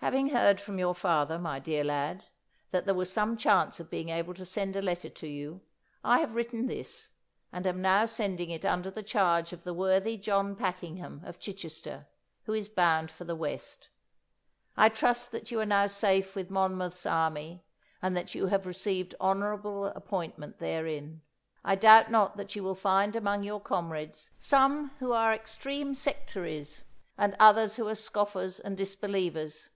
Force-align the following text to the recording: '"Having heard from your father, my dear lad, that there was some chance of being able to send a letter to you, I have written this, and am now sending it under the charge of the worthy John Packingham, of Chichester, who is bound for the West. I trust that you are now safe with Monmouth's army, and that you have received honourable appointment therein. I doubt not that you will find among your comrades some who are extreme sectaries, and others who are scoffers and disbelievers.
'"Having 0.00 0.30
heard 0.30 0.60
from 0.62 0.78
your 0.78 0.94
father, 0.94 1.38
my 1.38 1.58
dear 1.58 1.84
lad, 1.84 2.24
that 2.70 2.86
there 2.86 2.94
was 2.94 3.12
some 3.12 3.36
chance 3.36 3.78
of 3.78 3.90
being 3.90 4.08
able 4.08 4.32
to 4.32 4.46
send 4.46 4.74
a 4.74 4.80
letter 4.80 5.10
to 5.10 5.26
you, 5.28 5.60
I 6.02 6.20
have 6.20 6.34
written 6.34 6.66
this, 6.68 7.10
and 7.52 7.66
am 7.66 7.82
now 7.82 8.06
sending 8.06 8.48
it 8.48 8.64
under 8.64 8.90
the 8.90 9.02
charge 9.02 9.52
of 9.52 9.62
the 9.62 9.74
worthy 9.74 10.16
John 10.16 10.56
Packingham, 10.56 11.22
of 11.22 11.38
Chichester, 11.38 12.06
who 12.44 12.54
is 12.54 12.66
bound 12.66 13.10
for 13.10 13.24
the 13.24 13.36
West. 13.36 13.90
I 14.74 14.88
trust 14.88 15.32
that 15.32 15.50
you 15.50 15.60
are 15.60 15.66
now 15.66 15.86
safe 15.86 16.34
with 16.34 16.50
Monmouth's 16.50 17.04
army, 17.04 17.62
and 18.00 18.16
that 18.16 18.34
you 18.34 18.46
have 18.46 18.64
received 18.64 19.14
honourable 19.20 19.84
appointment 19.88 20.58
therein. 20.60 21.20
I 21.62 21.76
doubt 21.76 22.10
not 22.10 22.38
that 22.38 22.56
you 22.56 22.64
will 22.64 22.74
find 22.74 23.14
among 23.14 23.42
your 23.42 23.60
comrades 23.60 24.30
some 24.38 24.92
who 24.98 25.12
are 25.12 25.32
extreme 25.34 25.94
sectaries, 25.94 26.86
and 27.18 27.36
others 27.38 27.76
who 27.76 27.86
are 27.86 27.94
scoffers 27.94 28.58
and 28.58 28.78
disbelievers. 28.78 29.68